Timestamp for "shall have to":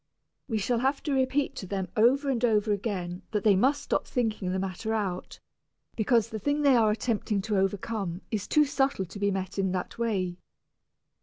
0.57-1.13